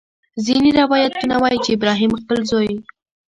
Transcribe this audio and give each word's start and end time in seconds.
ځینې 0.45 0.69
روایتونه 0.81 1.35
وایي 1.37 1.59
چې 1.65 1.69
ابراهیم 1.75 2.11
خپل 2.21 2.39
زوی. 2.51 2.73